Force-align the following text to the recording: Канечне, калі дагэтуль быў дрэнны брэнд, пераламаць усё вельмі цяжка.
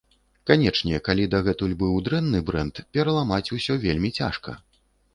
Канечне, 0.49 1.01
калі 1.07 1.27
дагэтуль 1.35 1.77
быў 1.83 2.01
дрэнны 2.09 2.39
брэнд, 2.49 2.75
пераламаць 2.95 3.47
усё 3.61 3.81
вельмі 3.89 4.17
цяжка. 4.21 4.61